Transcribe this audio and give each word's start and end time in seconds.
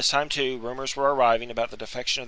c. 0.03 0.11
time 0.17 0.29
too 0.29 0.57
rumours 0.57 0.95
were 0.95 1.13
arriving 1.13 1.51
about 1.51 1.69
the 1.69 1.77
defection 1.77 1.93
Threatened 2.15 2.19